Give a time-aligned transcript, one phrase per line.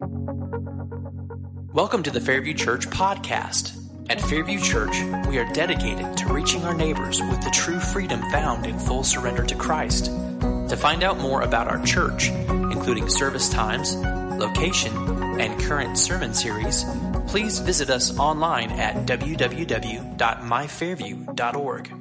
[0.00, 3.76] Welcome to the Fairview Church podcast.
[4.08, 4.94] At Fairview Church,
[5.26, 9.44] we are dedicated to reaching our neighbors with the true freedom found in full surrender
[9.44, 10.12] to Christ.
[10.68, 14.96] To find out more about our church, including service times, location,
[15.40, 16.84] and current sermon series,
[17.26, 21.92] please visit us online at www.myfairview.org.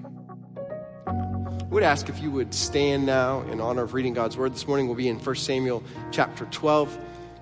[1.07, 4.53] I would ask if you would stand now in honor of reading God's word.
[4.53, 6.95] This morning we'll be in 1 Samuel chapter 12,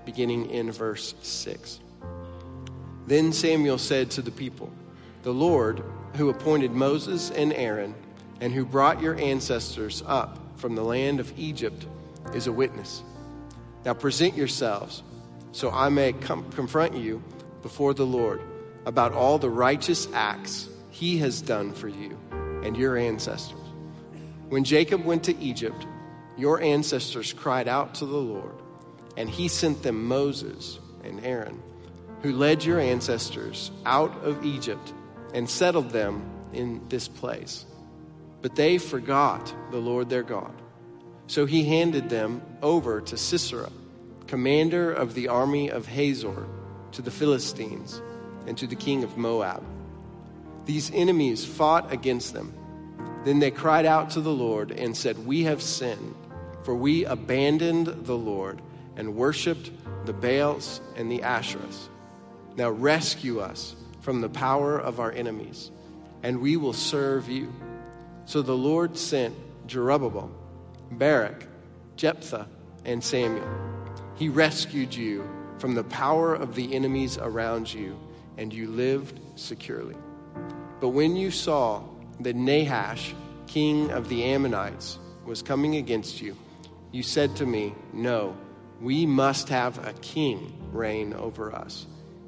[0.06, 1.80] beginning in verse 6.
[3.06, 4.72] Then Samuel said to the people,
[5.22, 5.82] The Lord,
[6.14, 7.94] who appointed Moses and Aaron,
[8.40, 11.86] and who brought your ancestors up from the land of Egypt,
[12.34, 13.02] is a witness.
[13.84, 15.02] Now present yourselves,
[15.52, 17.22] so I may com- confront you
[17.62, 18.40] before the Lord
[18.86, 22.18] about all the righteous acts he has done for you
[22.62, 23.58] and your ancestors.
[24.48, 25.86] When Jacob went to Egypt,
[26.36, 28.54] your ancestors cried out to the Lord,
[29.16, 31.62] and he sent them Moses and Aaron
[32.22, 34.92] who led your ancestors out of Egypt
[35.34, 37.66] and settled them in this place.
[38.42, 40.52] But they forgot the Lord their God.
[41.26, 43.70] So he handed them over to Sisera,
[44.26, 46.46] commander of the army of Hazor,
[46.92, 48.00] to the Philistines,
[48.46, 49.64] and to the king of Moab.
[50.64, 52.54] These enemies fought against them.
[53.24, 56.14] Then they cried out to the Lord and said, We have sinned,
[56.62, 58.62] for we abandoned the Lord
[58.96, 59.70] and worshiped
[60.06, 61.88] the Baals and the Asherahs.
[62.56, 65.70] Now rescue us from the power of our enemies,
[66.22, 67.52] and we will serve you.
[68.24, 69.34] So the Lord sent
[69.66, 70.30] Jerubbaal,
[70.92, 71.46] Barak,
[71.96, 72.48] Jephthah,
[72.84, 73.48] and Samuel.
[74.14, 77.98] He rescued you from the power of the enemies around you,
[78.38, 79.96] and you lived securely.
[80.80, 81.82] But when you saw
[82.20, 83.14] that Nahash,
[83.46, 86.36] king of the Ammonites, was coming against you,
[86.92, 88.36] you said to me, No,
[88.80, 91.86] we must have a king reign over us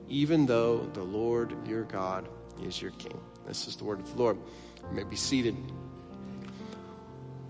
[0.09, 2.29] even though the Lord your God
[2.63, 3.21] is your king.
[3.47, 4.39] This is the word of the Lord.
[4.91, 5.57] You may be seated.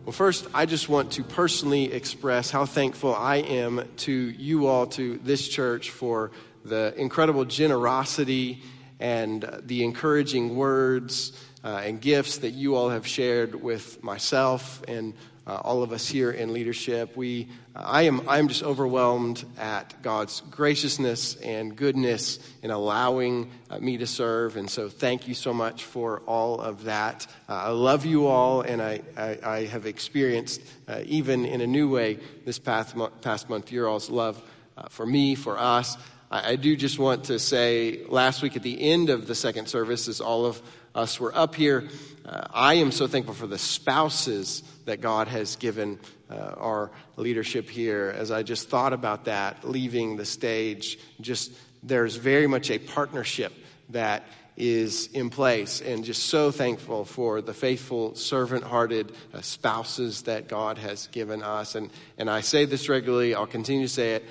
[0.04, 4.86] Well, first, I just want to personally express how thankful I am to you all,
[4.88, 6.30] to this church, for
[6.65, 8.62] the incredible generosity
[8.98, 11.32] and the encouraging words
[11.62, 15.15] uh, and gifts that you all have shared with myself and
[15.48, 17.16] uh, all of us here in leadership.
[17.16, 23.78] We, uh, I am, I'm just overwhelmed at God's graciousness and goodness in allowing uh,
[23.78, 24.59] me to serve.
[24.59, 27.26] And so thank you so much for all of that.
[27.48, 31.66] Uh, I love you all, and I, I, I have experienced, uh, even in a
[31.66, 34.41] new way, this past, past month, your all's love
[34.76, 35.97] uh, for me, for us.
[36.30, 39.69] I, I do just want to say last week at the end of the second
[39.69, 40.60] service, as all of
[40.98, 41.88] us were up here,
[42.26, 47.70] uh, I am so thankful for the spouses that God has given uh, our leadership
[47.70, 48.12] here.
[48.16, 51.53] As I just thought about that, leaving the stage, just
[51.84, 53.53] there's very much a partnership
[53.91, 54.25] that
[54.56, 60.48] is in place, and just so thankful for the faithful, servant hearted uh, spouses that
[60.48, 61.76] God has given us.
[61.76, 64.25] And, and I say this regularly, I'll continue to say it.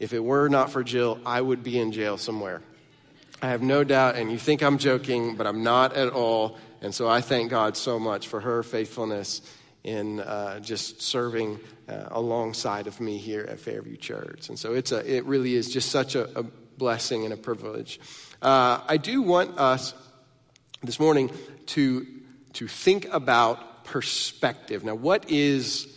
[0.00, 2.62] If it were not for Jill, I would be in jail somewhere.
[3.42, 6.58] I have no doubt, and you think I'm joking, but I'm not at all.
[6.80, 9.42] And so I thank God so much for her faithfulness
[9.82, 11.58] in uh, just serving
[11.88, 14.48] uh, alongside of me here at Fairview Church.
[14.48, 17.98] And so it's a, it really is just such a, a blessing and a privilege.
[18.40, 19.92] Uh, I do want us
[20.84, 21.32] this morning
[21.66, 22.06] to,
[22.52, 24.84] to think about perspective.
[24.84, 25.88] Now, what is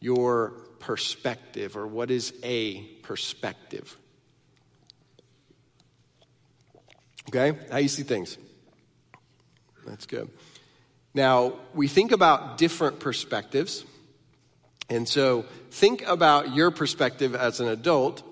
[0.00, 0.50] your
[0.80, 3.96] perspective, or what is a perspective?
[7.28, 8.36] Okay, how you see things?
[9.86, 10.30] That's good.
[11.14, 13.84] Now, we think about different perspectives.
[14.88, 18.22] And so, think about your perspective as an adult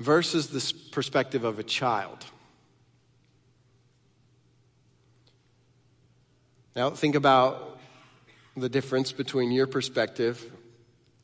[0.00, 2.24] versus the perspective of a child.
[6.76, 7.78] Now, think about
[8.56, 10.50] the difference between your perspective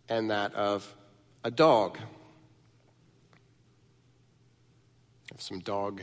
[0.09, 0.94] and that of
[1.44, 1.99] a dog.
[5.31, 6.02] Have some dog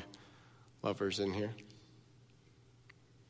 [0.82, 1.52] lovers in here.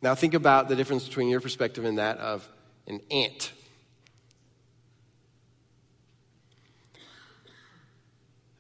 [0.02, 2.48] Now, think about the difference between your perspective and that of
[2.88, 3.52] an ant.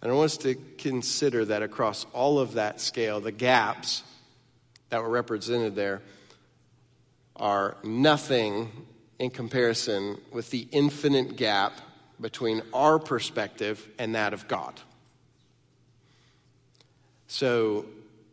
[0.01, 4.03] And I want us to consider that across all of that scale, the gaps
[4.89, 6.01] that were represented there
[7.35, 8.71] are nothing
[9.19, 11.73] in comparison with the infinite gap
[12.19, 14.79] between our perspective and that of God.
[17.27, 17.85] So,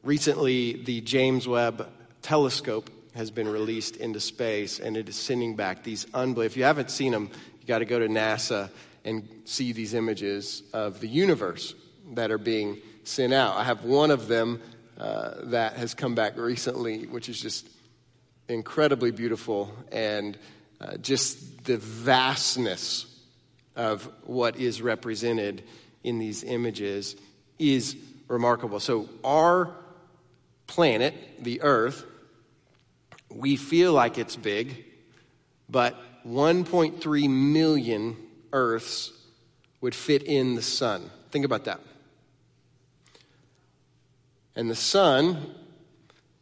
[0.04, 1.88] recently, the James Webb
[2.22, 6.42] telescope has been released into space and it is sending back these unbelievable.
[6.42, 7.30] If you haven't seen them,
[7.60, 8.70] you got to go to NASA
[9.04, 11.74] and see these images of the universe
[12.14, 13.56] that are being sent out.
[13.56, 14.60] I have one of them
[14.98, 17.68] uh, that has come back recently, which is just
[18.48, 20.38] incredibly beautiful and
[20.80, 23.06] uh, just the vastness
[23.76, 25.62] of what is represented
[26.02, 27.16] in these images
[27.58, 27.96] is
[28.28, 28.80] remarkable.
[28.80, 29.74] So, our
[30.66, 32.04] planet, the Earth,
[33.30, 34.84] we feel like it's big,
[35.68, 35.96] but
[36.26, 38.16] 1.3 million
[38.52, 39.12] Earths
[39.80, 41.10] would fit in the sun.
[41.30, 41.80] Think about that.
[44.56, 45.54] And the sun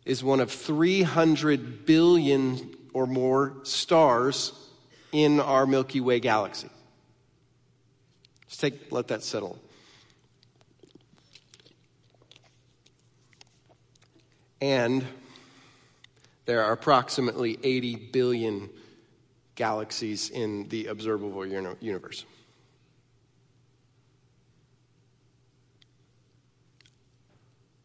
[0.04, 4.52] is one of 300 billion or more stars
[5.12, 6.68] in our Milky Way galaxy.
[8.48, 9.58] Just take, let that settle.
[14.62, 15.04] And
[16.44, 18.70] there are approximately 80 billion
[19.56, 21.44] galaxies in the observable
[21.80, 22.24] universe.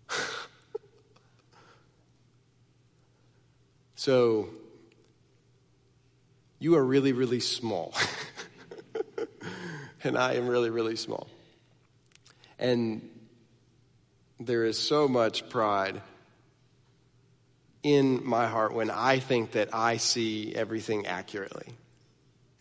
[3.95, 4.49] so,
[6.59, 7.95] you are really, really small.
[10.03, 11.27] and I am really, really small.
[12.59, 13.01] And
[14.39, 16.03] there is so much pride
[17.83, 21.73] in my heart when I think that I see everything accurately.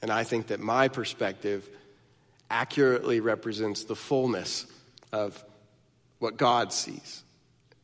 [0.02, 1.68] And I think that my perspective
[2.50, 4.66] accurately represents the fullness
[5.12, 5.42] of
[6.18, 7.22] what God sees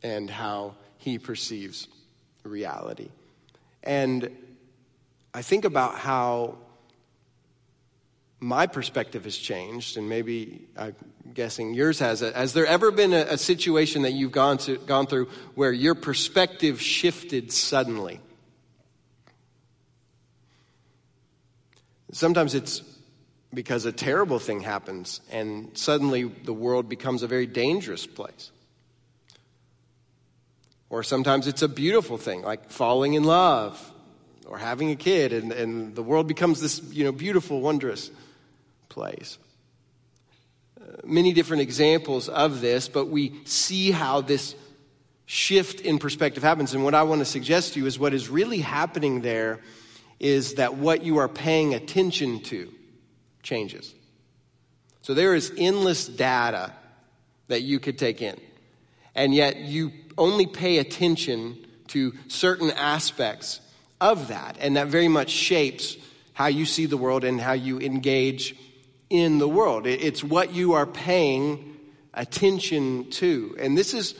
[0.02, 1.88] and how he perceives
[2.44, 3.08] reality.
[3.82, 4.30] And
[5.34, 6.58] I think about how
[8.42, 10.96] my perspective has changed, and maybe I'm
[11.32, 12.20] guessing yours has.
[12.20, 15.94] Has there ever been a, a situation that you've gone, to, gone through where your
[15.94, 18.20] perspective shifted suddenly?
[22.10, 22.82] Sometimes it's
[23.54, 28.50] because a terrible thing happens, and suddenly the world becomes a very dangerous place.
[30.90, 33.92] Or sometimes it's a beautiful thing, like falling in love
[34.46, 38.10] or having a kid, and, and the world becomes this you know, beautiful, wondrous
[38.92, 39.38] place.
[40.80, 44.54] Uh, many different examples of this, but we see how this
[45.26, 46.74] shift in perspective happens.
[46.74, 49.60] And what I want to suggest to you is what is really happening there
[50.20, 52.70] is that what you are paying attention to
[53.42, 53.94] changes.
[55.00, 56.72] So there is endless data
[57.48, 58.38] that you could take in,
[59.14, 63.60] and yet you only pay attention to certain aspects
[64.00, 65.96] of that, and that very much shapes
[66.34, 68.56] how you see the world and how you engage
[69.12, 69.86] in the world.
[69.86, 71.76] It's what you are paying
[72.14, 73.54] attention to.
[73.58, 74.14] And this is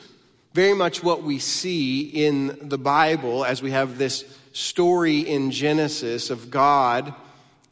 [0.52, 4.22] very much what we see in the Bible as we have this
[4.52, 7.14] story in Genesis of God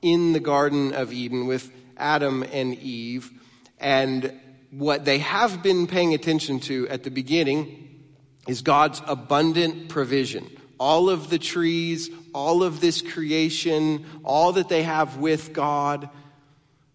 [0.00, 3.30] in the Garden of Eden with Adam and Eve.
[3.78, 4.32] And
[4.70, 8.02] what they have been paying attention to at the beginning
[8.48, 10.50] is God's abundant provision.
[10.78, 16.08] All of the trees, all of this creation, all that they have with God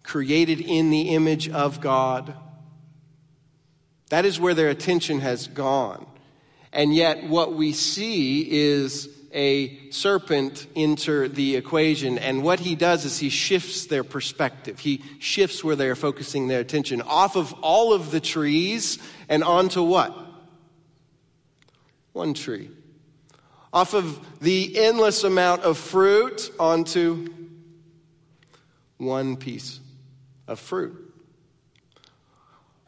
[0.05, 2.33] created in the image of God.
[4.09, 6.05] That is where their attention has gone.
[6.71, 12.17] And yet, what we see is a serpent enter the equation.
[12.17, 14.79] And what he does is he shifts their perspective.
[14.79, 19.43] He shifts where they are focusing their attention off of all of the trees and
[19.43, 20.15] onto what?
[22.13, 22.69] One tree.
[23.73, 27.33] Off of the endless amount of fruit onto
[28.97, 29.81] one piece
[30.47, 31.13] of fruit.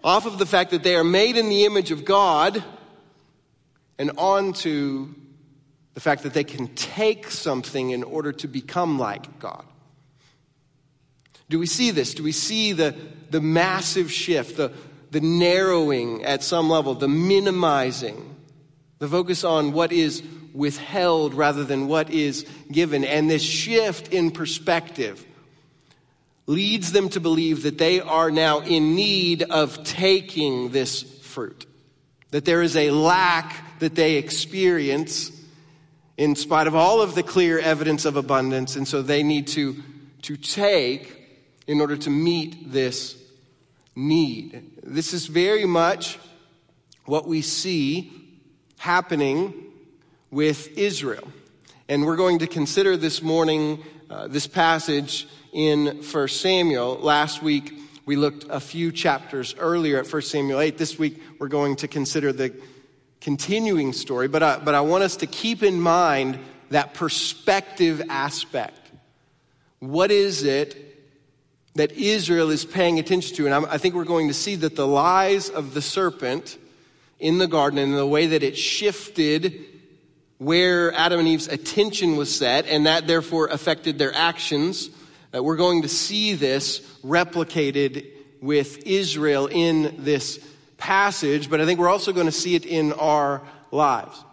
[0.04, 2.64] Off of the fact that they are made in the image of God
[3.98, 5.14] and onto
[5.94, 9.66] the fact that they can take something in order to become like God.
[11.50, 12.14] Do we see this?
[12.14, 12.96] Do we see the,
[13.32, 14.72] the massive shift, the,
[15.12, 18.36] the narrowing at some level, the minimizing,
[19.00, 20.22] the focus on what is
[20.54, 25.26] withheld rather than what is given, and this shift in perspective
[26.48, 31.66] leads them to believe that they are now in need of taking this fruit.
[32.32, 35.32] That there is a lack that they experience
[36.16, 39.75] in spite of all of the clear evidence of abundance, and so they need to,
[40.24, 41.13] to take
[41.68, 43.22] in order to meet this
[43.96, 44.80] need.
[44.84, 46.18] This is very much
[47.06, 48.12] what we see
[48.77, 49.54] happening
[50.32, 51.27] with Israel.
[51.89, 55.27] And we're going to consider this morning uh, this passage
[55.58, 57.00] in 1 Samuel.
[57.00, 57.74] Last week,
[58.06, 60.78] we looked a few chapters earlier at 1 Samuel 8.
[60.78, 62.54] This week, we're going to consider the
[63.22, 66.38] continuing story, but I, but I want us to keep in mind
[66.70, 68.80] that perspective aspect.
[69.80, 70.84] What is it
[71.74, 73.46] that Israel is paying attention to.
[73.46, 76.58] And I'm, I think we're going to see that the lies of the serpent
[77.20, 79.64] in the garden and the way that it shifted
[80.40, 84.92] where Adam and Eve's attention was set, and that therefore affected their actions.
[85.31, 88.07] That we're going to see this replicated
[88.41, 90.39] with Israel in this
[90.77, 93.41] passage, but I think we're also going to see it in our
[93.72, 94.24] lives.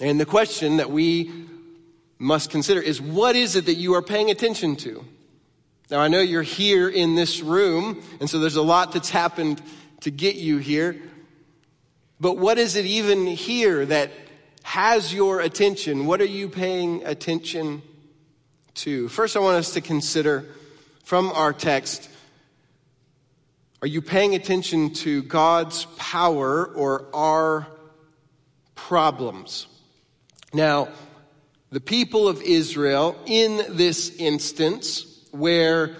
[0.00, 1.32] And the question that we
[2.18, 5.04] must consider is what is it that you are paying attention to?
[5.90, 9.62] Now, I know you're here in this room, and so there's a lot that's happened
[10.00, 11.00] to get you here.
[12.20, 14.10] But what is it even here that
[14.62, 16.06] has your attention?
[16.06, 17.82] What are you paying attention
[18.74, 19.08] to?
[19.08, 20.46] First, I want us to consider
[21.04, 22.08] from our text
[23.84, 27.66] are you paying attention to God's power or our
[28.74, 29.66] problems?
[30.54, 30.88] Now,
[31.70, 35.96] the people of Israel, in this instance, where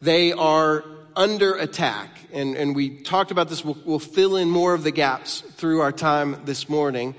[0.00, 0.82] they are
[1.14, 4.90] under attack, and, and we talked about this, we'll, we'll fill in more of the
[4.90, 7.14] gaps through our time this morning,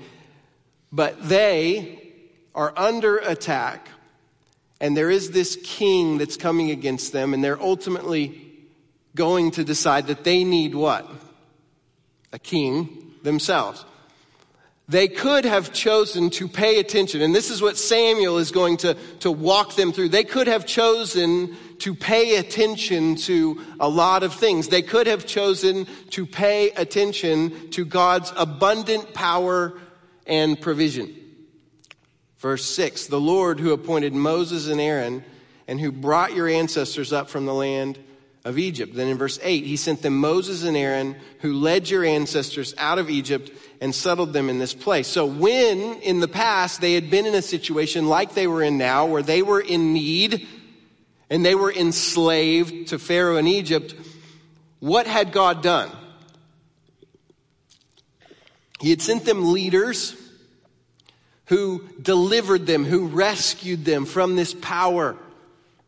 [0.90, 2.12] but they
[2.56, 3.88] are under attack,
[4.80, 8.44] and there is this king that's coming against them, and they're ultimately
[9.14, 11.08] going to decide that they need what?
[12.32, 13.84] A king themselves.
[14.88, 18.94] They could have chosen to pay attention, and this is what Samuel is going to,
[19.20, 20.08] to walk them through.
[20.08, 24.68] They could have chosen to pay attention to a lot of things.
[24.68, 29.78] They could have chosen to pay attention to God's abundant power
[30.26, 31.14] and provision.
[32.38, 35.24] Verse 6 The Lord who appointed Moses and Aaron
[35.66, 37.98] and who brought your ancestors up from the land
[38.44, 38.94] of Egypt.
[38.94, 42.98] Then in verse 8, he sent them Moses and Aaron, who led your ancestors out
[42.98, 45.06] of Egypt and settled them in this place.
[45.06, 48.78] So when in the past they had been in a situation like they were in
[48.78, 50.46] now, where they were in need
[51.28, 53.94] and they were enslaved to Pharaoh in Egypt,
[54.80, 55.90] what had God done?
[58.80, 60.14] He had sent them leaders
[61.48, 65.16] who delivered them, who rescued them from this power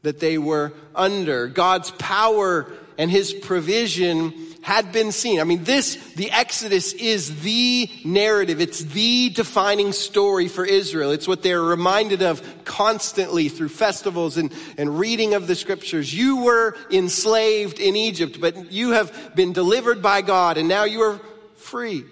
[0.03, 1.47] that they were under.
[1.49, 5.41] God's power and his provision had been seen.
[5.41, 8.61] I mean, this, the Exodus is the narrative.
[8.61, 11.11] It's the defining story for Israel.
[11.11, 16.13] It's what they're reminded of constantly through festivals and, and reading of the scriptures.
[16.13, 21.03] You were enslaved in Egypt, but you have been delivered by God and now you
[21.03, 21.21] are
[21.57, 22.05] free.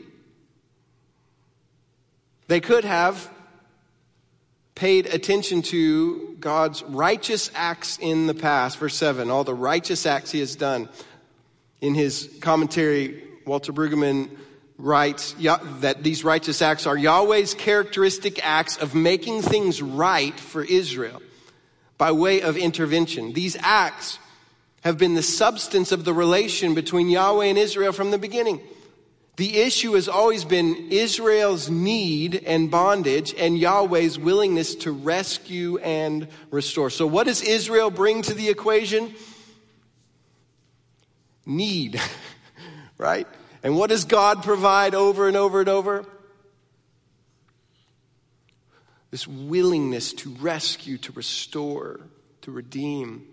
[2.46, 3.30] They could have
[4.78, 8.78] paid attention to God's righteous acts in the past.
[8.78, 10.88] Verse 7 all the righteous acts he has done.
[11.80, 14.30] In his commentary, Walter Brueggemann
[14.78, 15.34] writes
[15.80, 21.20] that these righteous acts are Yahweh's characteristic acts of making things right for Israel
[21.98, 23.32] by way of intervention.
[23.32, 24.20] These acts
[24.82, 28.60] have been the substance of the relation between Yahweh and Israel from the beginning.
[29.38, 36.26] The issue has always been Israel's need and bondage and Yahweh's willingness to rescue and
[36.50, 36.90] restore.
[36.90, 39.14] So, what does Israel bring to the equation?
[41.46, 42.00] Need,
[42.98, 43.28] right?
[43.62, 46.04] And what does God provide over and over and over?
[49.12, 52.00] This willingness to rescue, to restore,
[52.40, 53.24] to redeem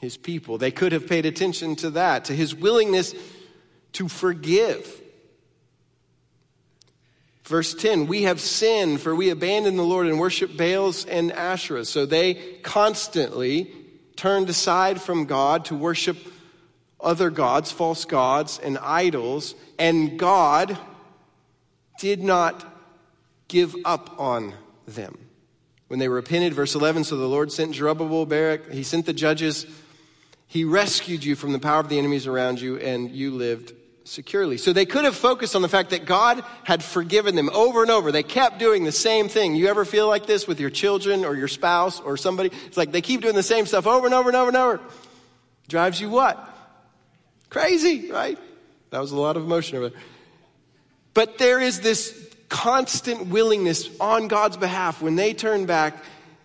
[0.00, 0.58] his people.
[0.58, 3.14] They could have paid attention to that, to his willingness
[3.92, 4.98] to forgive
[7.44, 11.84] Verse 10, we have sinned for we abandoned the Lord and worship Baals and Asherah.
[11.84, 13.70] So they constantly
[14.16, 16.16] turned aside from God to worship
[17.00, 19.56] other gods, false gods, and idols.
[19.78, 20.78] And God
[21.98, 22.64] did not
[23.48, 24.54] give up on
[24.86, 25.18] them.
[25.88, 29.66] When they repented, verse 11, so the Lord sent Jerubbaal, Barak, he sent the judges.
[30.46, 34.56] He rescued you from the power of the enemies around you, and you lived securely.
[34.56, 37.90] So they could have focused on the fact that God had forgiven them over and
[37.90, 38.12] over.
[38.12, 39.54] They kept doing the same thing.
[39.54, 42.50] You ever feel like this with your children or your spouse or somebody?
[42.66, 44.80] It's like they keep doing the same stuff over and over and over and over.
[45.68, 46.48] Drives you what?
[47.48, 48.38] Crazy, right?
[48.90, 50.00] That was a lot of emotion over there.
[51.14, 56.02] But there is this constant willingness on God's behalf when they turn back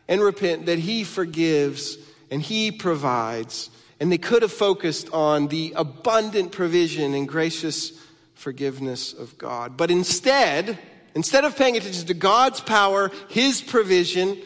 [0.08, 1.98] and repent that He forgives
[2.32, 7.92] and He provides and they could have focused on the abundant provision and gracious
[8.36, 9.78] forgiveness of God.
[9.78, 10.78] But instead,
[11.16, 14.38] instead of paying attention to God's power, His provision,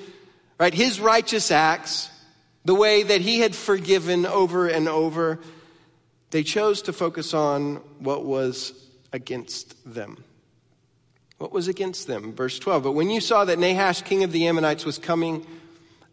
[0.58, 2.10] right, His righteous acts,
[2.64, 5.40] the way that He had forgiven over and over,
[6.30, 8.74] they chose to focus on what was
[9.12, 10.24] against them.
[11.38, 12.34] What was against them?
[12.34, 12.84] Verse 12.
[12.84, 15.46] But when you saw that Nahash, king of the Ammonites, was coming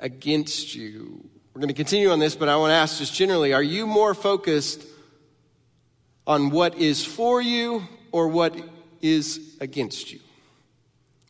[0.00, 1.28] against you,
[1.58, 3.84] we're going to continue on this, but I want to ask just generally are you
[3.84, 4.86] more focused
[6.24, 8.54] on what is for you or what
[9.02, 10.20] is against you?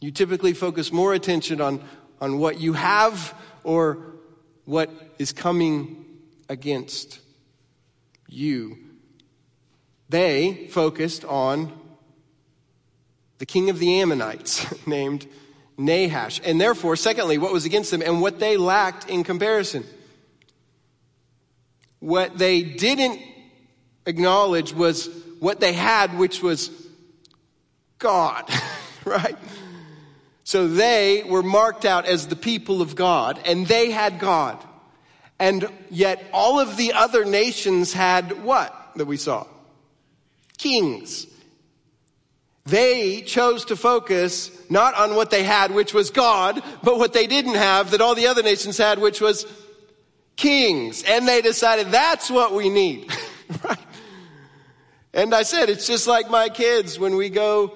[0.03, 1.83] You typically focus more attention on,
[2.21, 4.01] on what you have or
[4.67, 6.05] what is coming
[6.51, 7.21] against
[8.29, 8.77] you.
[10.11, 11.73] They focused on
[13.39, 15.27] the king of the Ammonites named
[15.79, 16.39] Nahash.
[16.45, 19.87] And therefore, secondly, what was against them and what they lacked in comparison.
[22.01, 23.21] What they didn't
[24.07, 25.09] acknowledge was
[25.41, 26.71] what they had, which was
[27.99, 28.49] God,
[29.05, 29.37] right?
[30.45, 34.65] So they were marked out as the people of God, and they had God.
[35.39, 39.47] And yet all of the other nations had what that we saw?
[40.57, 41.27] Kings.
[42.67, 47.27] They chose to focus not on what they had, which was God, but what they
[47.27, 49.47] didn't have that all the other nations had, which was
[50.39, 51.03] kings.
[51.03, 53.13] And they decided that's what we need.
[53.65, 53.79] right?
[55.13, 57.75] And I said, it's just like my kids when we go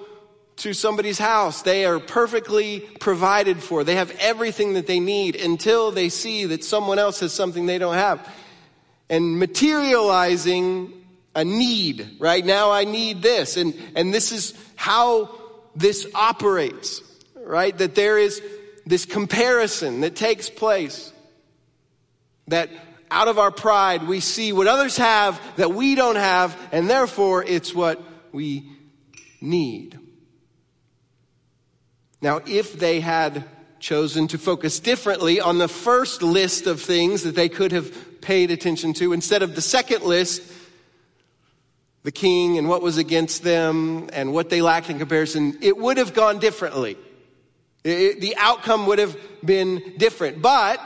[0.57, 1.61] to somebody's house.
[1.61, 3.83] They are perfectly provided for.
[3.83, 7.79] They have everything that they need until they see that someone else has something they
[7.79, 8.27] don't have.
[9.09, 10.93] And materializing
[11.35, 12.45] a need, right?
[12.45, 13.57] Now I need this.
[13.57, 15.35] And, and this is how
[15.75, 17.01] this operates,
[17.35, 17.75] right?
[17.77, 18.41] That there is
[18.85, 21.12] this comparison that takes place.
[22.47, 22.69] That
[23.09, 27.43] out of our pride, we see what others have that we don't have, and therefore
[27.43, 28.69] it's what we
[29.39, 29.99] need.
[32.21, 33.43] Now, if they had
[33.79, 38.49] chosen to focus differently on the first list of things that they could have paid
[38.49, 40.41] attention to instead of the second list,
[42.03, 45.97] the king and what was against them and what they lacked in comparison, it would
[45.97, 46.97] have gone differently.
[47.83, 50.41] It, the outcome would have been different.
[50.41, 50.79] But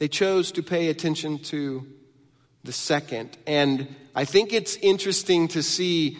[0.00, 1.86] they chose to pay attention to
[2.64, 3.36] the second.
[3.46, 6.16] And I think it's interesting to see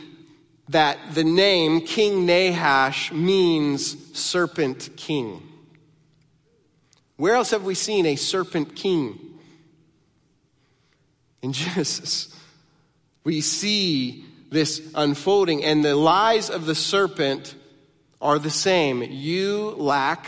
[0.69, 5.43] that the name King Nahash means serpent king.
[7.17, 9.19] Where else have we seen a serpent king?
[11.41, 12.37] In Genesis
[13.25, 17.55] we see this unfolding, and the lies of the serpent
[18.21, 19.03] are the same.
[19.03, 20.27] You lack,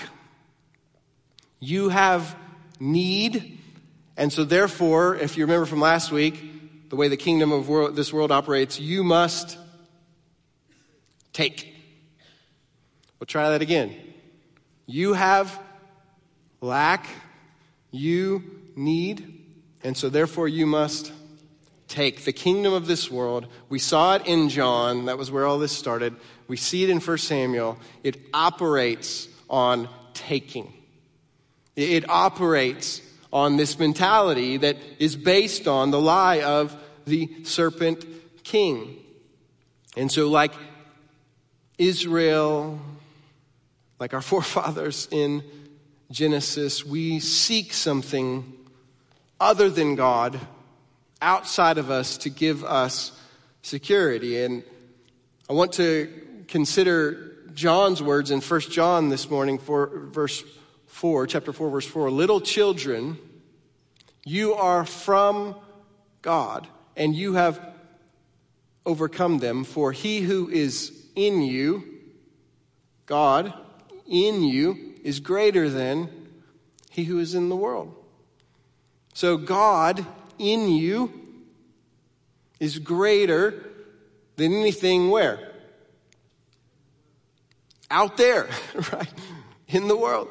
[1.60, 2.36] you have
[2.82, 3.58] need,
[4.16, 7.96] and so therefore, if you remember from last week, the way the kingdom of world,
[7.96, 9.56] this world operates, you must
[11.32, 11.72] take.
[13.18, 13.94] We'll try that again.
[14.86, 15.58] You have
[16.60, 17.06] lack,
[17.92, 18.42] you
[18.74, 19.44] need,
[19.84, 21.12] and so therefore you must
[21.86, 23.46] take the kingdom of this world.
[23.68, 25.04] We saw it in John.
[25.04, 26.16] That was where all this started.
[26.48, 27.78] We see it in 1 Samuel.
[28.02, 30.72] It operates on taking.
[31.76, 33.00] It operates
[33.32, 38.04] on this mentality that is based on the lie of the serpent
[38.44, 38.98] king.
[39.96, 40.52] And so, like
[41.78, 42.78] Israel,
[43.98, 45.42] like our forefathers in
[46.10, 48.52] Genesis, we seek something
[49.40, 50.38] other than God
[51.22, 53.18] outside of us to give us
[53.62, 54.42] security.
[54.42, 54.62] And
[55.48, 60.44] I want to consider John's words in 1 John this morning for verse
[60.92, 62.10] 4, chapter 4, verse 4.
[62.10, 63.18] Little children,
[64.24, 65.56] you are from
[66.20, 67.58] God, and you have
[68.84, 71.82] overcome them, for he who is in you,
[73.06, 73.54] God,
[74.06, 76.10] in you, is greater than
[76.90, 77.96] he who is in the world.
[79.14, 80.06] So God
[80.38, 81.10] in you
[82.60, 83.64] is greater
[84.36, 85.52] than anything where?
[87.90, 88.48] Out there,
[88.92, 89.12] right?
[89.68, 90.28] In the world.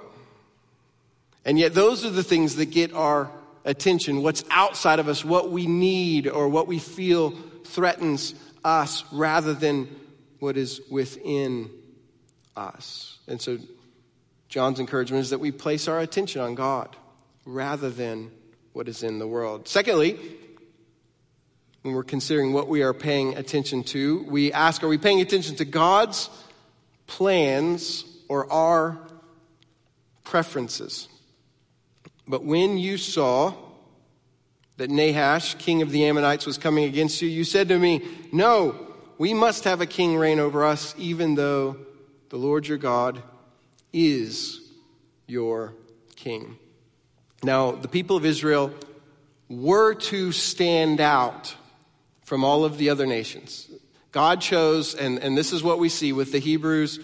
[1.46, 3.32] And yet, those are the things that get our
[3.64, 7.32] attention what's outside of us, what we need, or what we feel
[7.66, 9.88] threatens us, rather than
[10.40, 11.70] what is within
[12.56, 13.20] us.
[13.28, 13.58] And so,
[14.50, 16.96] John's encouragement is that we place our attention on God
[17.46, 18.32] rather than
[18.74, 19.68] what is in the world.
[19.68, 20.20] Secondly,
[21.82, 25.56] when we're considering what we are paying attention to, we ask are we paying attention
[25.56, 26.30] to God's
[27.08, 28.98] plans or our
[30.24, 31.08] preferences?
[32.28, 33.54] But when you saw
[34.78, 38.88] that Nahash, king of the Ammonites, was coming against you, you said to me, No,
[39.18, 41.78] we must have a king reign over us, even though
[42.30, 43.22] the Lord your God
[43.94, 44.62] is
[45.28, 45.74] your
[46.16, 46.58] king.
[47.44, 48.74] Now, the people of Israel
[49.50, 51.56] were to stand out
[52.24, 53.70] from all of the other nations.
[54.12, 57.00] God chose, and, and this is what we see with the Hebrews,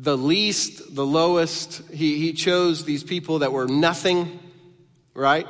[0.00, 1.82] the least, the lowest.
[1.90, 4.40] He, he chose these people that were nothing,
[5.14, 5.46] right?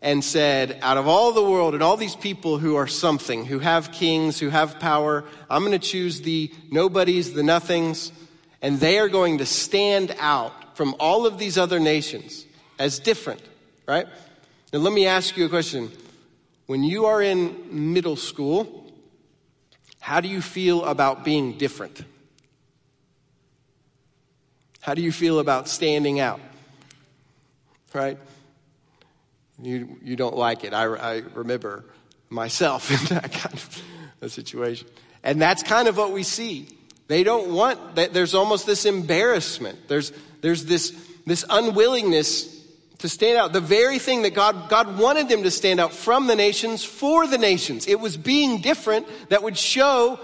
[0.00, 3.58] And said, out of all the world and all these people who are something, who
[3.58, 8.10] have kings, who have power, I'm going to choose the nobodies, the nothings,
[8.62, 12.46] and they are going to stand out from all of these other nations
[12.78, 13.42] as different,
[13.86, 14.06] right?
[14.72, 15.90] Now, let me ask you a question.
[16.66, 18.90] When you are in middle school,
[20.00, 22.02] how do you feel about being different?
[24.84, 26.40] How do you feel about standing out?
[27.94, 28.18] Right?
[29.58, 30.74] You, you don't like it.
[30.74, 31.86] I, I remember
[32.28, 33.82] myself in that kind of
[34.20, 34.86] a situation.
[35.22, 36.68] And that's kind of what we see.
[37.08, 38.12] They don't want that.
[38.12, 39.88] There's almost this embarrassment.
[39.88, 40.90] There's, there's this,
[41.24, 42.62] this unwillingness
[42.98, 43.54] to stand out.
[43.54, 47.26] The very thing that God, God wanted them to stand out from the nations for
[47.26, 47.86] the nations.
[47.86, 50.20] It was being different that would show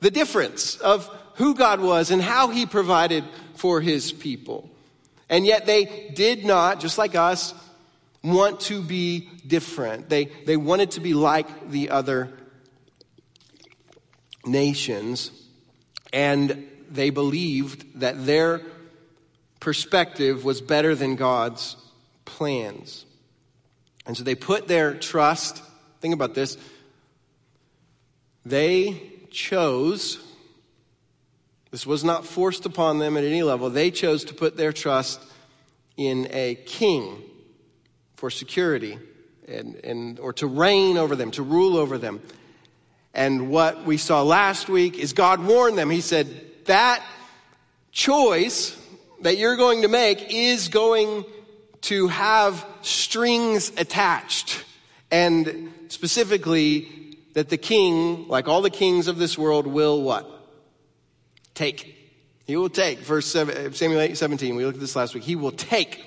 [0.00, 3.24] the difference of who God was and how he provided
[3.56, 4.70] for his people.
[5.28, 7.54] And yet they did not, just like us,
[8.22, 10.08] want to be different.
[10.08, 12.30] They, they wanted to be like the other
[14.44, 15.30] nations.
[16.12, 18.62] And they believed that their
[19.60, 21.76] perspective was better than God's
[22.24, 23.04] plans.
[24.06, 25.62] And so they put their trust,
[26.00, 26.58] think about this,
[28.44, 30.18] they chose,
[31.74, 35.20] this was not forced upon them at any level, they chose to put their trust
[35.96, 37.20] in a king
[38.14, 38.96] for security
[39.48, 42.22] and, and, or to reign over them, to rule over them.
[43.12, 45.90] And what we saw last week is God warned them.
[45.90, 46.28] He said,
[46.66, 47.04] that
[47.90, 48.80] choice
[49.22, 51.24] that you're going to make is going
[51.80, 54.64] to have strings attached.
[55.10, 60.33] And specifically, that the king, like all the kings of this world, will what?
[61.54, 61.96] Take.
[62.46, 62.98] He will take.
[62.98, 65.24] Verse 7, uh, Samuel 8, 17, we looked at this last week.
[65.24, 66.04] He will take.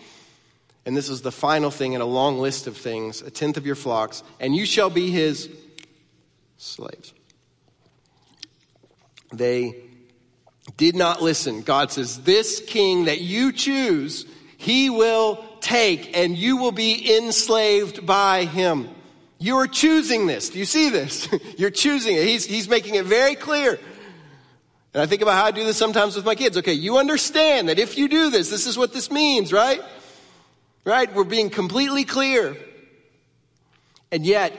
[0.86, 3.66] And this is the final thing in a long list of things a tenth of
[3.66, 5.50] your flocks, and you shall be his
[6.58, 7.14] slaves.
[9.34, 9.76] They
[10.78, 11.62] did not listen.
[11.62, 14.26] God says, This king that you choose,
[14.58, 18.90] he will take, and you will be enslaved by him.
[19.40, 20.50] You are choosing this.
[20.50, 21.28] Do you see this?
[21.58, 22.24] You're choosing it.
[22.24, 23.80] He's, he's making it very clear.
[24.98, 26.58] And I think about how I do this sometimes with my kids.
[26.58, 29.80] Okay, you understand that if you do this, this is what this means, right?
[30.86, 31.14] Right?
[31.14, 32.58] We're being completely clear.
[34.12, 34.54] And yet,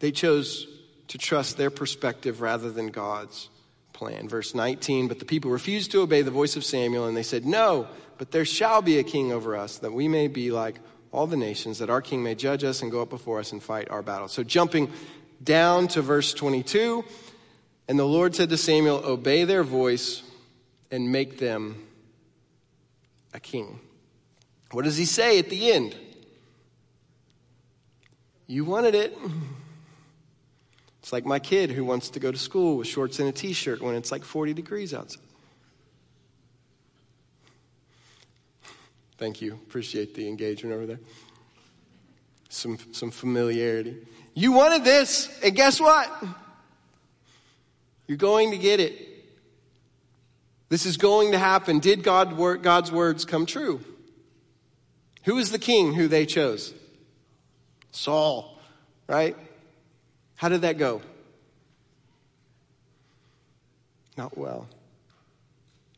[0.00, 0.66] they chose
[1.08, 3.50] to trust their perspective rather than God's
[3.92, 4.26] plan.
[4.26, 7.44] Verse 19, but the people refused to obey the voice of Samuel, and they said,
[7.44, 10.76] No, but there shall be a king over us, that we may be like
[11.12, 13.62] all the nations, that our king may judge us and go up before us and
[13.62, 14.32] fight our battles.
[14.32, 14.90] So jumping
[15.42, 17.04] down to verse 22,
[17.88, 20.22] and the Lord said to Samuel, Obey their voice
[20.90, 21.86] and make them
[23.32, 23.80] a king.
[24.70, 25.94] What does he say at the end?
[28.46, 29.16] You wanted it.
[31.00, 33.52] It's like my kid who wants to go to school with shorts and a t
[33.52, 35.20] shirt when it's like 40 degrees outside.
[39.18, 39.52] Thank you.
[39.52, 41.00] Appreciate the engagement over there.
[42.48, 44.06] Some, some familiarity.
[44.34, 46.10] You wanted this, and guess what?
[48.06, 49.08] You're going to get it.
[50.68, 51.78] This is going to happen.
[51.78, 53.80] Did God, God's words come true?
[55.24, 56.74] Who is the king who they chose?
[57.92, 58.58] Saul,
[59.06, 59.36] right?
[60.36, 61.00] How did that go?
[64.16, 64.68] Not well.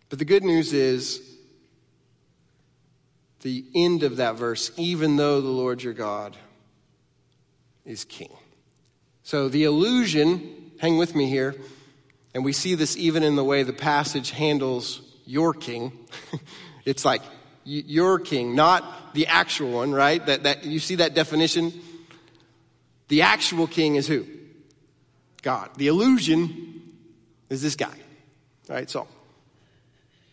[0.09, 1.21] But the good news is
[3.43, 6.37] the end of that verse, even though the Lord your God
[7.85, 8.33] is king.
[9.23, 11.57] So the illusion, hang with me here,
[12.37, 15.91] and we see this even in the way the passage handles your king.
[16.85, 17.23] it's like
[17.65, 20.25] your king, not the actual one, right?
[20.27, 21.73] That, that you see that definition?
[23.09, 24.27] The actual king is who?
[25.41, 25.71] God.
[25.79, 26.83] The illusion
[27.49, 27.97] is this guy.
[28.69, 28.91] Right?
[28.91, 29.09] So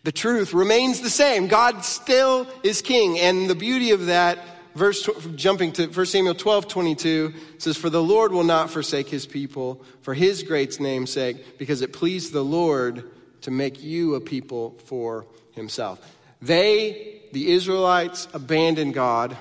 [0.03, 1.47] the truth remains the same.
[1.47, 3.17] God still is king.
[3.17, 4.39] And the beauty of that,
[4.75, 9.25] verse, jumping to 1 Samuel 12, 22, says, For the Lord will not forsake his
[9.25, 13.09] people for his great name's sake, because it pleased the Lord
[13.41, 15.99] to make you a people for himself.
[16.41, 19.37] They, the Israelites, abandoned God,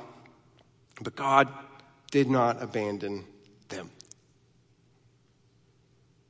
[1.00, 1.48] but God
[2.10, 3.24] did not abandon
[3.68, 3.90] them.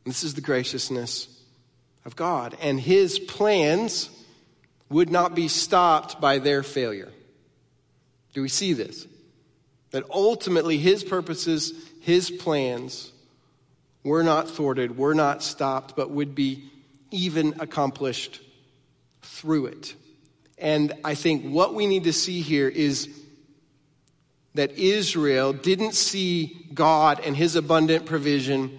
[0.04, 1.28] This is the graciousness
[2.04, 2.56] of God.
[2.60, 4.10] And his plans
[4.88, 7.10] would not be stopped by their failure.
[8.32, 9.06] Do we see this?
[9.90, 13.12] That ultimately his purposes, his plans
[14.04, 16.64] were not thwarted, were not stopped, but would be
[17.10, 18.40] even accomplished
[19.22, 19.94] through it.
[20.58, 23.08] And I think what we need to see here is
[24.54, 28.78] that Israel didn't see God and his abundant provision.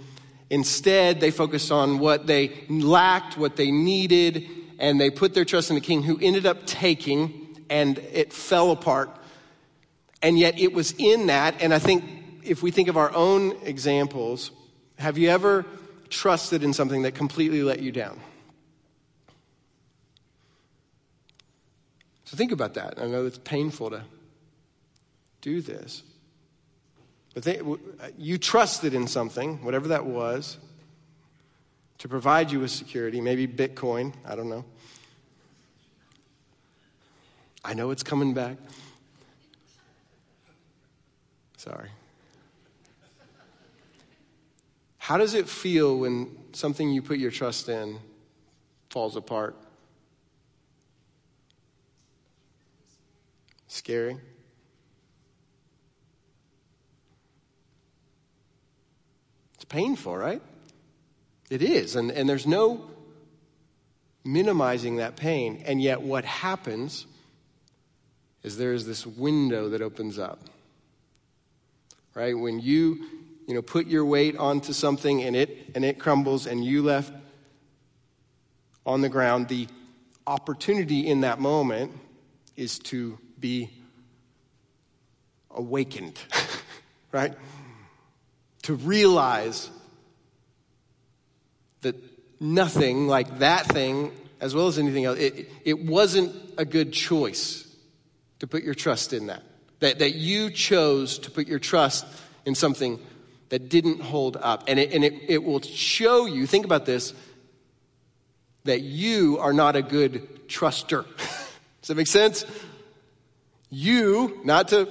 [0.50, 4.48] Instead, they focused on what they lacked, what they needed,
[4.80, 8.72] and they put their trust in the king who ended up taking, and it fell
[8.72, 9.10] apart.
[10.24, 12.06] And yet, it was in that, and I think
[12.44, 14.52] if we think of our own examples,
[14.98, 15.66] have you ever
[16.10, 18.20] trusted in something that completely let you down?
[22.24, 23.00] So think about that.
[23.00, 24.04] I know it's painful to
[25.42, 26.04] do this.
[27.34, 27.62] But they,
[28.18, 30.58] you trusted in something, whatever that was,
[31.98, 34.64] to provide you with security, maybe Bitcoin, I don't know.
[37.66, 38.58] I know it's coming back.
[41.64, 41.92] Sorry.
[44.98, 48.00] How does it feel when something you put your trust in
[48.90, 49.56] falls apart?
[53.70, 54.18] Scary?
[59.54, 60.42] It's painful, right?
[61.50, 61.96] It is.
[61.96, 62.92] And, and there's no
[64.26, 65.64] minimizing that pain.
[65.66, 67.06] And yet, what happens
[68.42, 70.50] is there is this window that opens up.
[72.14, 72.38] Right?
[72.38, 73.06] When you,
[73.48, 77.14] you know, put your weight onto something and it, and it crumbles and you left
[78.86, 79.68] on the ground, the
[80.28, 81.92] opportunity in that moment
[82.56, 83.70] is to be
[85.50, 86.18] awakened,
[87.12, 87.34] right?
[88.64, 89.70] to realize
[91.82, 91.96] that
[92.42, 97.68] nothing like that thing, as well as anything else, it, it wasn't a good choice
[98.40, 99.44] to put your trust in that.
[99.84, 100.00] That.
[100.00, 102.06] That you chose to put your trust
[102.46, 103.00] in something
[103.50, 104.64] that didn't hold up.
[104.68, 107.14] And it, and it, it will show you, think about this,
[108.64, 111.06] that you are not a good truster.
[111.18, 112.46] Does that make sense?
[113.70, 114.90] You, not to,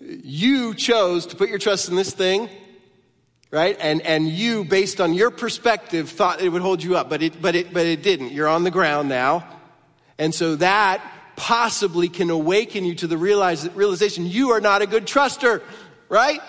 [0.00, 2.48] you chose to put your trust in this thing
[3.54, 3.76] right?
[3.78, 7.40] And, and you, based on your perspective, thought it would hold you up, but it,
[7.40, 8.32] but, it, but it didn't.
[8.32, 9.48] You're on the ground now.
[10.18, 11.00] And so that
[11.36, 15.62] possibly can awaken you to the realization you are not a good truster,
[16.08, 16.40] right?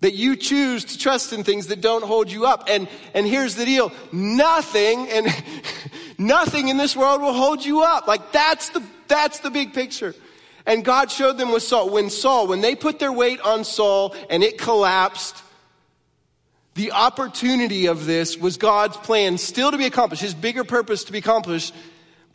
[0.00, 2.64] That you choose to trust in things that don't hold you up.
[2.68, 3.92] And, and here's the deal.
[4.12, 5.26] Nothing and
[6.18, 8.06] nothing in this world will hold you up.
[8.06, 10.14] Like that's the, that's the big picture.
[10.66, 11.90] And God showed them with Saul.
[11.90, 15.42] When Saul, when they put their weight on Saul and it collapsed,
[16.74, 21.12] the opportunity of this was God's plan still to be accomplished, his bigger purpose to
[21.12, 21.72] be accomplished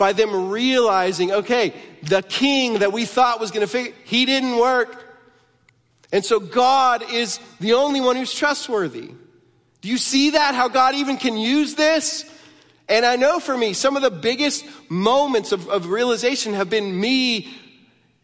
[0.01, 4.57] by them realizing, okay, the king that we thought was going to figure, he didn't
[4.57, 5.05] work.
[6.11, 9.11] And so God is the only one who's trustworthy.
[9.81, 10.55] Do you see that?
[10.55, 12.25] How God even can use this?
[12.89, 16.99] And I know for me, some of the biggest moments of, of realization have been
[16.99, 17.53] me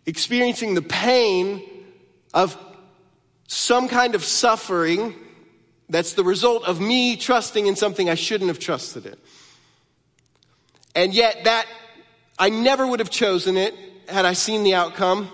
[0.07, 1.61] experiencing the pain
[2.33, 2.57] of
[3.47, 5.13] some kind of suffering
[5.89, 9.15] that's the result of me trusting in something I shouldn't have trusted in.
[10.97, 11.67] And yet that,
[12.39, 13.75] I never would have chosen it
[14.09, 15.29] had I seen the outcome.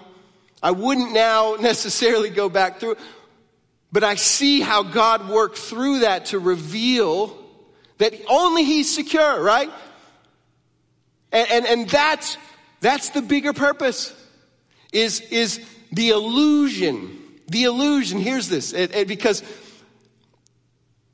[0.61, 2.97] I wouldn't now necessarily go back through,
[3.89, 7.39] but I see how God worked through that to reveal
[7.97, 9.71] that only He's secure, right?
[11.31, 12.37] And, and, and that's,
[12.81, 14.13] that's the bigger purpose,
[14.91, 15.61] is, is
[15.93, 17.19] the illusion.
[17.47, 19.41] The illusion, here's this, it, it, because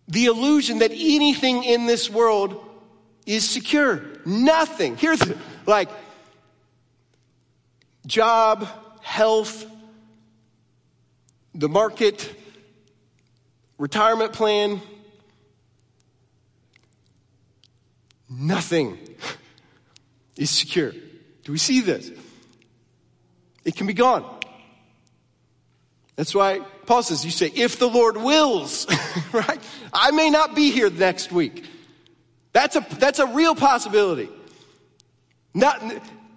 [0.08, 2.66] the illusion that anything in this world
[3.30, 4.02] is secure.
[4.26, 4.98] Nothing.
[4.98, 5.22] Here's
[5.68, 5.90] like
[8.08, 8.68] job,
[9.04, 9.68] health,
[11.54, 12.34] the market,
[13.78, 14.82] retirement plan.
[18.28, 18.98] Nothing
[20.36, 20.92] is secure.
[21.44, 22.12] Do we see this?
[23.64, 24.26] It can be gone.
[26.16, 28.88] That's why Paul says, you say, if the Lord wills,
[29.32, 29.60] right?
[29.94, 31.64] I may not be here next week.
[32.60, 34.28] That's a, that's a real possibility.
[35.54, 35.82] Not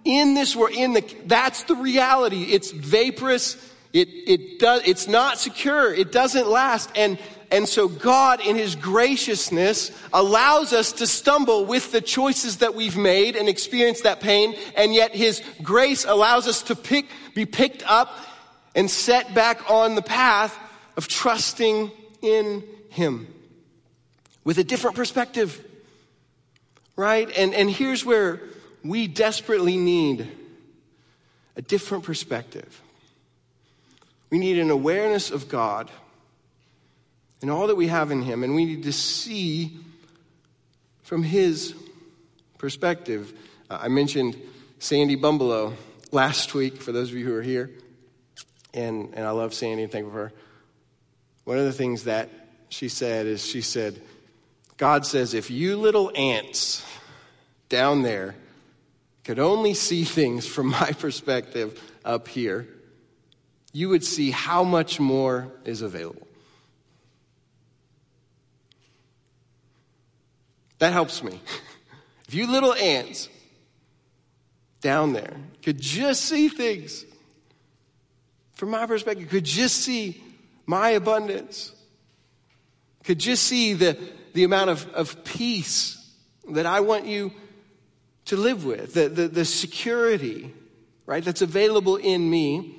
[0.05, 2.43] in this world, in the, that's the reality.
[2.43, 3.57] It's vaporous.
[3.91, 5.93] It, it does, it's not secure.
[5.93, 6.89] It doesn't last.
[6.95, 7.19] And,
[7.51, 12.95] and so God, in His graciousness, allows us to stumble with the choices that we've
[12.95, 14.55] made and experience that pain.
[14.77, 18.17] And yet His grace allows us to pick, be picked up
[18.75, 20.57] and set back on the path
[20.95, 23.27] of trusting in Him
[24.45, 25.71] with a different perspective.
[26.95, 27.29] Right?
[27.35, 28.39] And, and here's where
[28.83, 30.27] we desperately need
[31.55, 32.81] a different perspective.
[34.29, 35.91] We need an awareness of God
[37.41, 39.77] and all that we have in Him, and we need to see
[41.03, 41.75] from His
[42.57, 43.33] perspective.
[43.69, 44.35] Uh, I mentioned
[44.79, 45.73] Sandy Bumbalough
[46.11, 47.69] last week, for those of you who are here.
[48.73, 50.33] and, and I love Sandy and thank for her.
[51.43, 52.29] One of the things that
[52.69, 54.01] she said is she said,
[54.77, 56.85] God says, if you little ants
[57.69, 58.35] down there
[59.23, 62.67] could only see things from my perspective up here,
[63.71, 66.27] you would see how much more is available.
[70.79, 71.39] That helps me.
[72.25, 73.29] If you little ants
[74.81, 77.05] down there could just see things
[78.53, 80.23] from my perspective, could just see
[80.65, 81.73] my abundance,
[83.03, 83.97] could just see the,
[84.33, 85.99] the amount of, of peace
[86.51, 87.31] that I want you
[88.25, 90.53] to live with, the, the, the security,
[91.05, 92.75] right, that's available in me,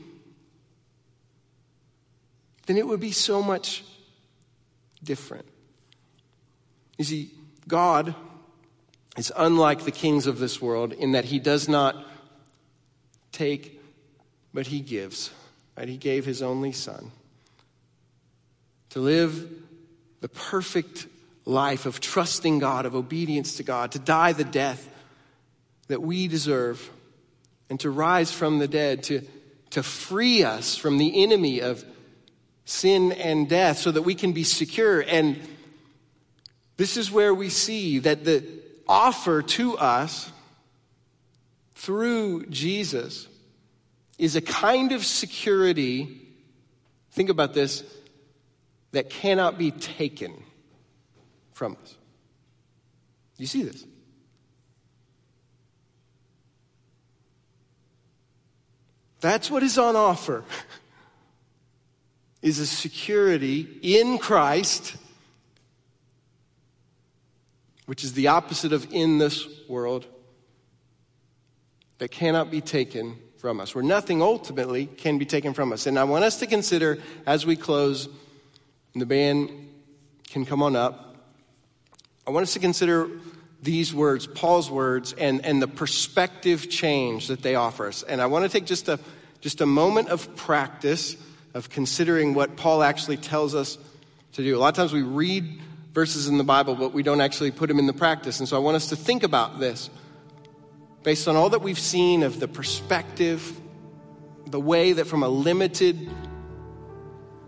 [2.66, 3.84] then it would be so much
[5.02, 5.46] different.
[6.98, 7.30] You see,
[7.68, 8.14] God
[9.16, 12.06] is unlike the kings of this world in that he does not
[13.32, 13.80] take,
[14.52, 15.30] but he gives.
[15.76, 15.88] Right?
[15.88, 17.10] He gave his only son
[18.90, 19.50] to live
[20.20, 21.06] the perfect
[21.44, 24.88] life of trusting God, of obedience to God, to die the death
[25.88, 26.90] that we deserve,
[27.68, 29.22] and to rise from the dead, to,
[29.70, 31.84] to free us from the enemy of
[32.64, 35.00] sin and death so that we can be secure.
[35.00, 35.38] And
[36.76, 38.44] this is where we see that the
[38.88, 40.30] offer to us
[41.74, 43.28] through Jesus
[44.18, 46.20] is a kind of security,
[47.12, 47.82] think about this,
[48.92, 50.32] that cannot be taken
[51.54, 51.96] from us.
[53.38, 53.86] You see this?
[59.20, 60.44] That's what is on offer.
[62.42, 64.96] is a security in Christ,
[67.86, 70.06] which is the opposite of in this world,
[71.96, 75.86] that cannot be taken from us, where nothing ultimately can be taken from us.
[75.86, 78.08] And I want us to consider as we close,
[78.92, 79.50] and the band
[80.28, 81.03] can come on up,
[82.26, 83.10] I want us to consider
[83.62, 88.02] these words, Paul's words, and, and the perspective change that they offer us.
[88.02, 88.98] And I want to take just a,
[89.40, 91.16] just a moment of practice
[91.54, 93.78] of considering what Paul actually tells us
[94.32, 94.56] to do.
[94.56, 95.60] A lot of times we read
[95.92, 98.40] verses in the Bible, but we don't actually put them in the practice.
[98.40, 99.90] And so I want us to think about this
[101.02, 103.60] based on all that we've seen of the perspective,
[104.46, 106.10] the way that from a limited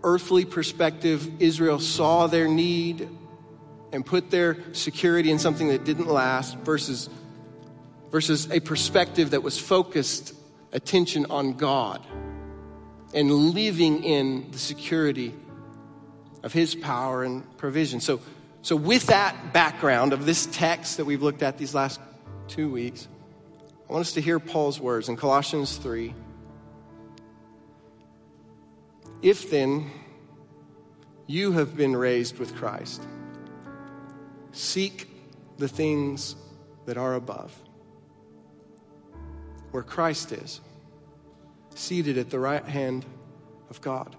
[0.03, 3.09] earthly perspective, Israel saw their need
[3.97, 7.09] and put their security in something that didn't last versus,
[8.11, 10.35] versus a perspective that was focused
[10.71, 12.05] attention on God
[13.15, 15.33] and living in the security
[16.43, 17.99] of His power and provision.
[17.99, 18.21] So,
[18.61, 21.99] so with that background of this text that we've looked at these last
[22.47, 23.07] two weeks,
[23.89, 26.13] I want us to hear Paul's words in Colossians 3.
[29.23, 29.89] If then
[31.25, 33.01] you have been raised with Christ,
[34.57, 35.09] seek
[35.57, 36.35] the things
[36.85, 37.53] that are above,
[39.71, 40.61] where Christ is,
[41.75, 43.05] seated at the right hand
[43.69, 44.15] of God.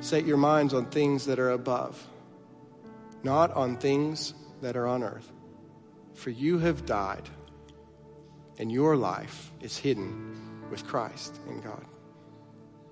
[0.00, 2.04] Set your minds on things that are above,
[3.22, 5.30] not on things that are on earth.
[6.14, 7.28] For you have died
[8.58, 10.36] and your life is hidden
[10.70, 11.84] with Christ in God.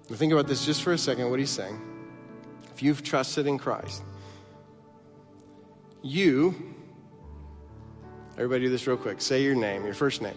[0.08, 1.80] Now think about this just for a second, what he's saying.
[2.74, 4.02] If you've trusted in Christ,
[6.02, 6.54] you,
[8.36, 9.20] everybody do this real quick.
[9.20, 10.36] Say your name, your first name.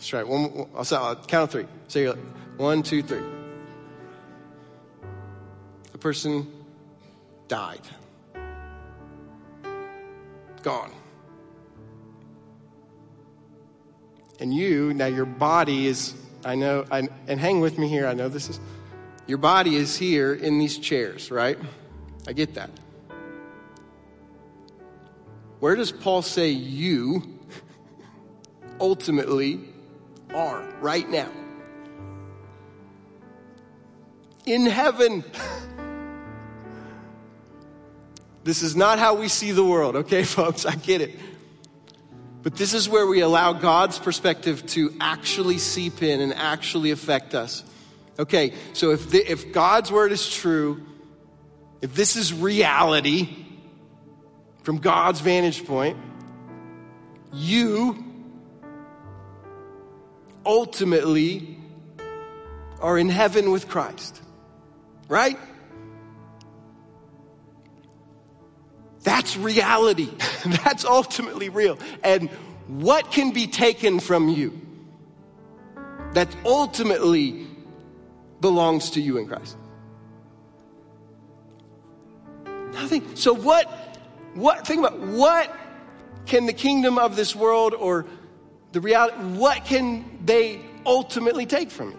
[0.00, 0.28] Try it.
[0.28, 1.66] One, I'll, I'll count three.
[1.88, 2.14] Say your,
[2.56, 3.22] one, two, three.
[5.92, 6.50] The person
[7.48, 7.82] died.
[10.62, 10.92] Gone.
[14.40, 18.14] And you, now your body is, I know, I, and hang with me here, I
[18.14, 18.58] know this is,
[19.26, 21.58] your body is here in these chairs, right?
[22.26, 22.70] I get that.
[25.60, 27.22] Where does Paul say you
[28.80, 29.60] ultimately
[30.34, 31.30] are right now?
[34.46, 35.22] In heaven.
[38.42, 40.64] This is not how we see the world, okay, folks?
[40.64, 41.18] I get it.
[42.42, 47.34] But this is where we allow God's perspective to actually seep in and actually affect
[47.34, 47.62] us.
[48.18, 50.86] Okay, so if, the, if God's word is true,
[51.82, 53.39] if this is reality
[54.62, 55.96] from God's vantage point,
[57.32, 58.04] you
[60.44, 61.58] ultimately
[62.80, 64.20] are in heaven with Christ.
[65.08, 65.38] Right?
[69.02, 70.10] That's reality.
[70.64, 71.78] That's ultimately real.
[72.02, 72.30] And
[72.66, 74.60] what can be taken from you?
[76.14, 77.46] that ultimately
[78.40, 79.56] belongs to you in Christ?
[82.72, 83.16] Nothing.
[83.16, 83.70] So what
[84.34, 85.54] what think about what
[86.26, 88.06] can the kingdom of this world or
[88.72, 91.98] the reality what can they ultimately take from you?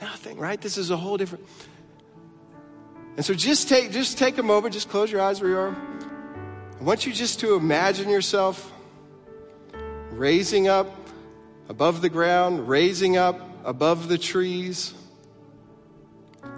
[0.00, 0.60] Nothing, right?
[0.60, 1.44] This is a whole different
[3.16, 5.76] and so just take just take a moment, just close your eyes where you are.
[6.80, 8.72] I want you just to imagine yourself
[10.10, 10.88] raising up
[11.68, 14.94] above the ground, raising up above the trees,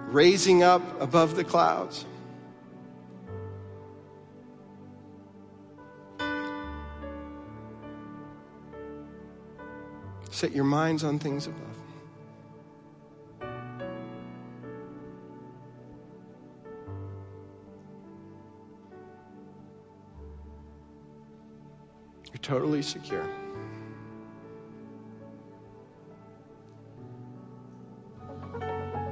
[0.07, 2.07] raising up above the clouds.
[10.45, 11.79] Set your minds on things above.
[22.27, 23.27] You're totally secure.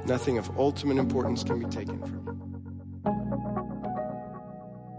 [0.05, 2.32] Nothing of ultimate importance can be taken from you.